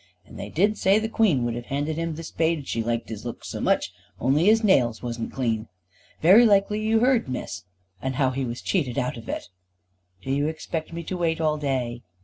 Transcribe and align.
And 0.25 0.39
they 0.39 0.49
did 0.49 0.79
say 0.79 0.97
the 0.97 1.07
Queen 1.07 1.45
would 1.45 1.53
have 1.53 1.67
handed 1.67 1.95
him 1.97 2.15
the 2.15 2.23
spade 2.23 2.67
she 2.67 2.81
liked 2.81 3.09
his 3.09 3.23
looks 3.23 3.47
so 3.49 3.59
much, 3.61 3.93
only 4.19 4.45
his 4.45 4.63
nails 4.63 5.03
wasn't 5.03 5.31
clean. 5.31 5.67
Very 6.23 6.43
likely 6.43 6.81
you 6.81 7.01
heard, 7.01 7.29
Miss 7.29 7.65
And 8.01 8.15
how 8.15 8.31
he 8.31 8.43
was 8.43 8.63
cheated 8.63 8.97
out 8.97 9.15
of 9.15 9.29
it." 9.29 9.49
"Do 10.23 10.31
you 10.31 10.47
expect 10.47 10.91
me 10.91 11.03
to 11.03 11.15
wait 11.17 11.39
all 11.39 11.59
day?" 11.59 12.01